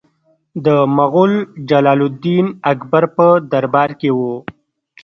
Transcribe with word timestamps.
د 0.65 0.67
مغول 0.97 1.33
جلال 1.69 1.99
الدین 2.07 2.45
اکبر 2.71 3.03
په 3.15 3.27
دربار 3.51 3.89
کې 3.99 4.09
و. 4.17 4.19